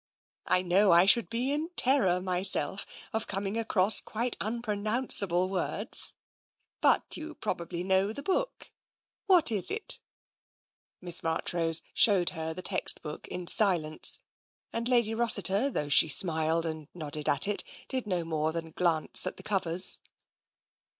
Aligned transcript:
I 0.47 0.63
know 0.63 0.91
I 0.91 1.05
should 1.05 1.29
be 1.29 1.51
in 1.51 1.69
terror 1.75 2.19
myself 2.19 2.87
of 3.13 3.27
com 3.27 3.45
ing 3.45 3.55
across 3.55 4.01
quite 4.01 4.35
unpronounceable 4.41 5.47
words. 5.47 6.15
But 6.81 7.15
you 7.17 7.35
probably 7.35 7.83
know 7.83 8.11
the 8.11 8.23
book. 8.23 8.71
What 9.27 9.51
is 9.51 9.69
it?" 9.69 9.99
Miss 11.03 11.21
Marchrose 11.21 11.83
showed 11.93 12.29
her 12.31 12.51
the 12.51 12.63
text 12.63 13.03
book 13.03 13.27
in 13.27 13.45
silence, 13.45 14.21
and 14.73 14.87
Lady 14.87 15.13
Rossiter, 15.13 15.69
though 15.69 15.87
she 15.89 16.07
smiled 16.07 16.65
and 16.65 16.87
nodded 16.95 17.29
at 17.29 17.47
it, 17.47 17.63
did 17.87 18.07
no 18.07 18.23
more 18.23 18.51
than 18.51 18.71
glance 18.71 19.27
at 19.27 19.37
the 19.37 19.43
covers. 19.43 19.99